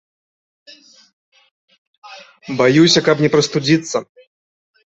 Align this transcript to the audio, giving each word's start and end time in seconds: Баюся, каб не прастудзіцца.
Баюся, 2.63 3.05
каб 3.09 3.17
не 3.27 3.33
прастудзіцца. 3.37 3.97